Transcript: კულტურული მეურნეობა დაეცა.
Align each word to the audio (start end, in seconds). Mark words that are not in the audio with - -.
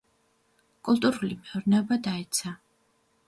კულტურული 0.89 1.37
მეურნეობა 1.43 1.99
დაეცა. 2.09 2.55